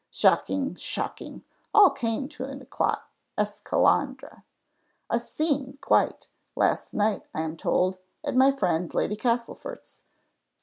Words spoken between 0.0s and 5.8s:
"Shocking! shocking! all came to an éclat esclandre; a scene